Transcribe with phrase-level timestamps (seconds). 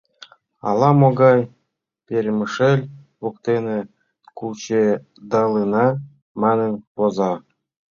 [0.69, 1.39] Ала-могай
[2.05, 2.83] Перемышель
[3.21, 3.77] воктене
[4.37, 5.87] кучедалына
[6.41, 7.33] манын воза.